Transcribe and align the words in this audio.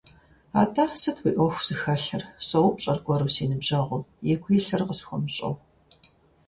Атӏэ, 0.61 0.85
сыт 1.01 1.17
уи 1.23 1.31
ӏуэху 1.35 1.65
зыхэлъыр- 1.67 2.23
соупщӏ 2.47 2.87
аргуэру 2.91 3.33
си 3.35 3.43
ныбжьэгъум, 3.49 4.03
игу 4.31 4.49
илъыр 4.57 4.81
къысхуэмыщӏэу. 4.87 5.55